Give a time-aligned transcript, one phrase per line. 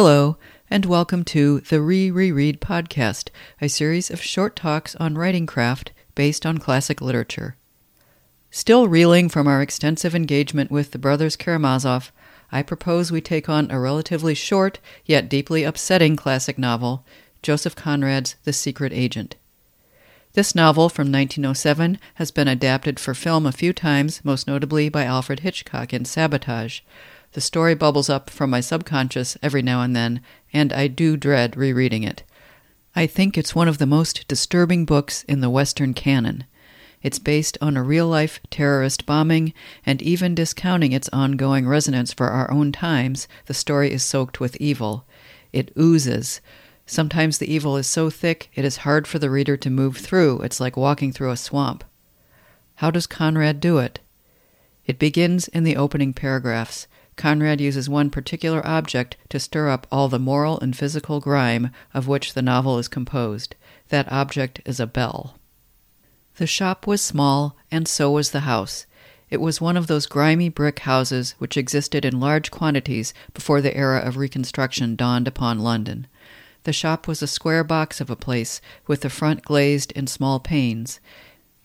[0.00, 0.36] Hello,
[0.70, 5.90] and welcome to the Re Reread Podcast, a series of short talks on writing craft
[6.14, 7.56] based on classic literature.
[8.52, 12.12] Still reeling from our extensive engagement with the brothers Karamazov,
[12.52, 17.04] I propose we take on a relatively short yet deeply upsetting classic novel,
[17.42, 19.34] Joseph Conrad's The Secret Agent.
[20.34, 25.02] This novel from 1907 has been adapted for film a few times, most notably by
[25.02, 26.82] Alfred Hitchcock in Sabotage.
[27.32, 30.22] The story bubbles up from my subconscious every now and then,
[30.52, 32.22] and I do dread rereading it.
[32.96, 36.44] I think it's one of the most disturbing books in the Western canon.
[37.02, 39.52] It's based on a real life terrorist bombing,
[39.86, 44.56] and even discounting its ongoing resonance for our own times, the story is soaked with
[44.56, 45.06] evil.
[45.52, 46.40] It oozes.
[46.86, 50.40] Sometimes the evil is so thick it is hard for the reader to move through.
[50.40, 51.84] It's like walking through a swamp.
[52.76, 54.00] How does Conrad do it?
[54.86, 56.86] It begins in the opening paragraphs.
[57.18, 62.06] Conrad uses one particular object to stir up all the moral and physical grime of
[62.06, 63.56] which the novel is composed.
[63.88, 65.34] That object is a bell.
[66.36, 68.86] The shop was small, and so was the house.
[69.28, 73.76] It was one of those grimy brick houses which existed in large quantities before the
[73.76, 76.06] era of Reconstruction dawned upon London.
[76.62, 80.38] The shop was a square box of a place, with the front glazed in small
[80.38, 81.00] panes.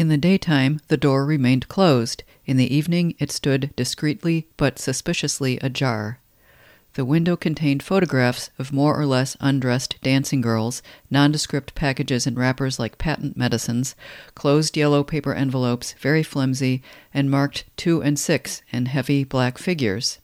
[0.00, 2.24] In the daytime, the door remained closed.
[2.46, 6.20] In the evening, it stood discreetly but suspiciously ajar.
[6.94, 12.78] The window contained photographs of more or less undressed dancing girls, nondescript packages in wrappers
[12.78, 13.94] like patent medicines,
[14.34, 20.18] closed yellow paper envelopes, very flimsy, and marked two and six in heavy black figures.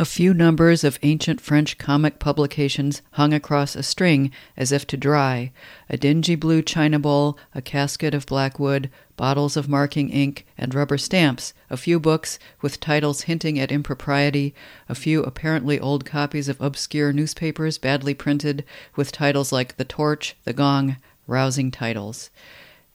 [0.00, 4.96] A few numbers of ancient French comic publications hung across a string as if to
[4.96, 5.52] dry,
[5.90, 8.88] a dingy blue china bowl, a casket of black wood,
[9.20, 14.54] bottles of marking ink, and rubber stamps, a few books with titles hinting at impropriety,
[14.88, 18.64] a few apparently old copies of obscure newspapers badly printed,
[18.96, 22.30] with titles like The Torch, The Gong, rousing titles.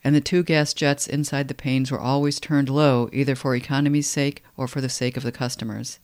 [0.03, 4.09] And the two gas jets inside the panes were always turned low, either for economy's
[4.09, 6.00] sake or for the sake of the customers.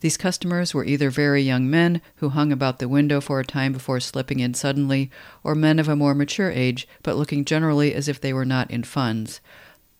[0.00, 3.72] These customers were either very young men who hung about the window for a time
[3.72, 5.10] before slipping in suddenly,
[5.42, 8.70] or men of a more mature age, but looking generally as if they were not
[8.70, 9.40] in funds.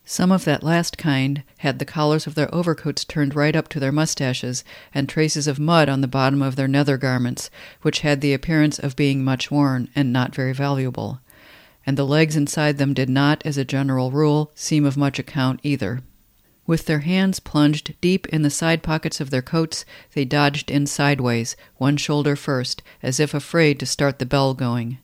[0.05, 3.81] Some of that last kind had the collars of their overcoats turned right up to
[3.81, 4.63] their mustaches,
[4.95, 7.51] and traces of mud on the bottom of their nether garments,
[7.83, 11.21] which had the appearance of being much worn and not very valuable.
[11.85, 15.59] And the legs inside them did not, as a general rule, seem of much account
[15.63, 16.03] either.
[16.67, 19.85] With their hands plunged deep in the side pockets of their coats,
[20.15, 24.99] they dodged in sideways, one shoulder first, as if afraid to start the bell going.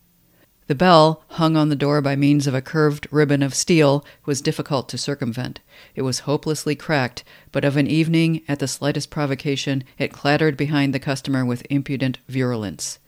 [0.67, 4.41] The bell, hung on the door by means of a curved ribbon of steel, was
[4.41, 5.61] difficult to circumvent.
[5.95, 10.93] It was hopelessly cracked, but of an evening, at the slightest provocation, it clattered behind
[10.94, 12.99] the customer with impudent virulence.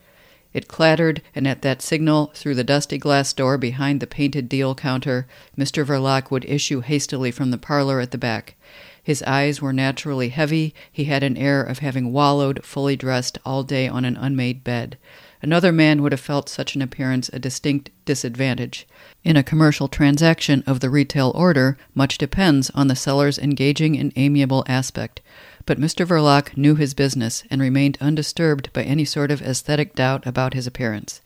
[0.55, 4.77] It clattered, and at that signal, through the dusty glass door behind the painted deal
[4.77, 5.27] counter,
[5.59, 5.85] Mr.
[5.85, 8.55] Verloc would issue hastily from the parlor at the back.
[9.03, 10.73] His eyes were naturally heavy.
[10.91, 14.97] He had an air of having wallowed, fully dressed, all day on an unmade bed.
[15.43, 18.87] Another man would have felt such an appearance a distinct disadvantage.
[19.25, 24.11] In a commercial transaction of the retail order, much depends on the seller's engaging and
[24.17, 25.21] amiable aspect.
[25.67, 26.07] But Mr.
[26.07, 30.67] Verloc knew his business and remained undisturbed by any sort of aesthetic doubt about his
[30.67, 31.23] appearance.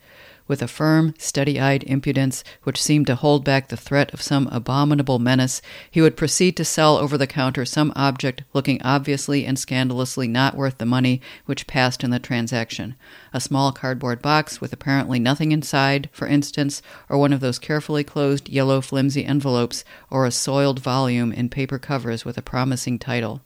[0.47, 4.47] With a firm, steady eyed impudence which seemed to hold back the threat of some
[4.47, 5.61] abominable menace,
[5.91, 10.55] he would proceed to sell over the counter some object looking obviously and scandalously not
[10.55, 12.95] worth the money which passed in the transaction
[13.31, 18.03] a small cardboard box with apparently nothing inside, for instance, or one of those carefully
[18.03, 23.43] closed yellow flimsy envelopes, or a soiled volume in paper covers with a promising title.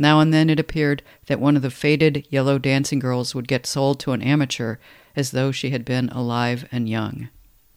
[0.00, 3.66] Now and then it appeared that one of the faded yellow dancing girls would get
[3.66, 4.76] sold to an amateur
[5.14, 7.28] as though she had been alive and young.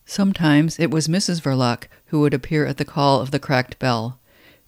[0.05, 1.41] Sometimes it was Mrs.
[1.41, 4.21] Verloc who would appear at the call of the cracked bell.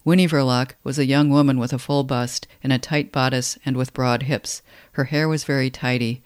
[0.04, 3.74] Winnie Verloc was a young woman with a full bust, in a tight bodice, and
[3.74, 4.60] with broad hips.
[4.92, 6.22] Her hair was very tidy.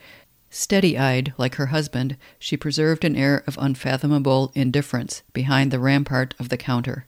[0.51, 6.35] Steady eyed, like her husband, she preserved an air of unfathomable indifference behind the rampart
[6.41, 7.07] of the counter.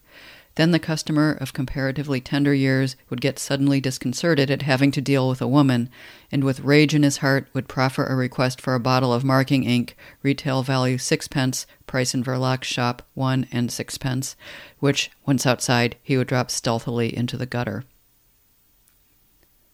[0.56, 5.28] Then the customer of comparatively tender years would get suddenly disconcerted at having to deal
[5.28, 5.88] with a woman,
[6.30, 9.64] and with rage in his heart would proffer a request for a bottle of marking
[9.64, 14.36] ink, retail value sixpence, price in Verloc's shop one and sixpence,
[14.78, 17.84] which, once outside, he would drop stealthily into the gutter.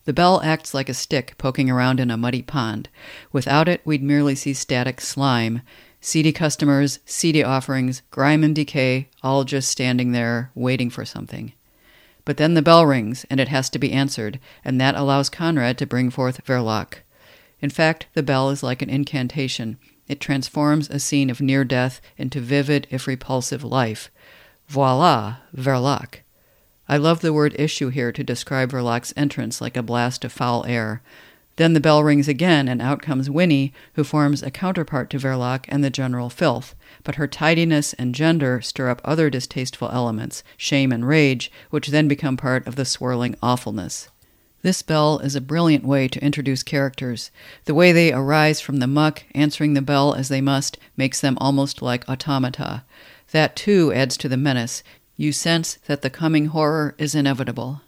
[0.05, 2.89] The bell acts like a stick poking around in a muddy pond.
[3.33, 5.61] Without it, we'd merely see static slime,
[6.01, 11.53] seedy customers, seedy offerings, grime and decay, all just standing there waiting for something.
[12.25, 15.79] But then the bell rings, and it has to be answered, and that allows Conrad
[15.79, 16.99] to bring forth Verloc.
[17.61, 19.79] In fact, the bell is like an incantation.
[20.07, 24.11] It transforms a scene of near death into vivid, if repulsive, life.
[24.69, 26.17] Voila, Verloc.
[26.89, 30.65] I love the word issue here to describe Verloc's entrance like a blast of foul
[30.67, 31.03] air.
[31.59, 35.65] Then the bell rings again, and out comes Winnie, who forms a counterpart to Verloc
[35.69, 36.77] and the general filth.
[37.03, 42.07] But her tidiness and gender stir up other distasteful elements, shame and rage, which then
[42.07, 44.09] become part of the swirling awfulness.
[44.63, 47.33] This bell is a brilliant way to introduce characters.
[47.65, 51.37] The way they arise from the muck, answering the bell as they must, makes them
[51.41, 52.85] almost like automata.
[53.33, 54.85] That, too, adds to the menace.
[55.17, 57.83] You sense that the coming horror is inevitable.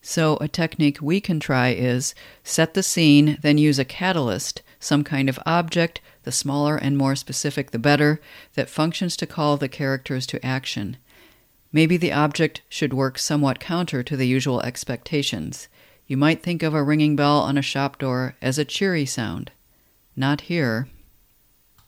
[0.00, 2.14] So, a technique we can try is
[2.44, 7.16] set the scene, then use a catalyst, some kind of object, the smaller and more
[7.16, 8.20] specific the better,
[8.54, 10.96] that functions to call the characters to action.
[11.72, 15.68] Maybe the object should work somewhat counter to the usual expectations.
[16.06, 19.50] You might think of a ringing bell on a shop door as a cheery sound.
[20.16, 20.88] Not here.